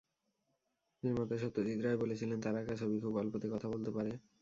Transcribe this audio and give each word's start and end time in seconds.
নির্মাতা 1.03 1.35
সত্যজিৎ 1.37 1.79
রায় 1.81 1.99
বলেছিলেন, 2.03 2.37
তাঁর 2.43 2.55
আঁকা 2.57 2.75
ছবি 2.81 2.97
খুব 3.03 3.13
অল্পতে 3.17 3.47
কথা 3.53 3.67
বলতে 3.73 3.89
পারে। 3.91 4.11